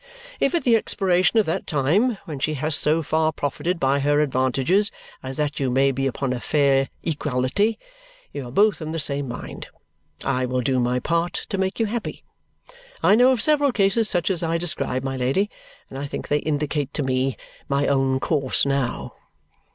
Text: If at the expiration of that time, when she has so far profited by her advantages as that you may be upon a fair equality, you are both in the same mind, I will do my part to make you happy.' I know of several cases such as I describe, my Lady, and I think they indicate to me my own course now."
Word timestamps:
If 0.39 0.55
at 0.55 0.63
the 0.63 0.75
expiration 0.75 1.37
of 1.37 1.45
that 1.45 1.67
time, 1.67 2.17
when 2.25 2.39
she 2.39 2.55
has 2.55 2.75
so 2.75 3.03
far 3.03 3.31
profited 3.31 3.79
by 3.79 3.99
her 3.99 4.19
advantages 4.19 4.89
as 5.21 5.37
that 5.37 5.59
you 5.59 5.69
may 5.69 5.91
be 5.91 6.07
upon 6.07 6.33
a 6.33 6.39
fair 6.39 6.89
equality, 7.03 7.77
you 8.33 8.47
are 8.47 8.51
both 8.51 8.81
in 8.81 8.93
the 8.93 8.99
same 8.99 9.27
mind, 9.27 9.67
I 10.25 10.47
will 10.47 10.61
do 10.61 10.79
my 10.79 10.97
part 10.97 11.33
to 11.49 11.57
make 11.59 11.79
you 11.79 11.85
happy.' 11.85 12.23
I 13.03 13.13
know 13.13 13.29
of 13.31 13.43
several 13.43 13.71
cases 13.71 14.09
such 14.09 14.31
as 14.31 14.41
I 14.41 14.57
describe, 14.57 15.03
my 15.03 15.17
Lady, 15.17 15.51
and 15.87 15.99
I 15.99 16.07
think 16.07 16.29
they 16.29 16.39
indicate 16.39 16.95
to 16.95 17.03
me 17.03 17.37
my 17.69 17.85
own 17.85 18.19
course 18.19 18.65
now." 18.65 19.13